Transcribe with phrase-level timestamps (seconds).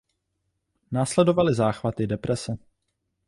[0.91, 2.57] Následovaly záchvaty deprese.